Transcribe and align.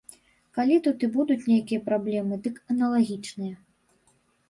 Калі 0.57 0.77
тут 0.87 1.05
і 1.09 1.09
будуць 1.19 1.47
нейкія 1.53 1.85
праблемы, 1.91 2.43
дык 2.49 2.55
аналагічныя. 2.75 3.55